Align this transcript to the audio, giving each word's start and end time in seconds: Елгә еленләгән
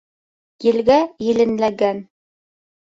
Елгә 0.71 0.97
еленләгән 1.29 2.05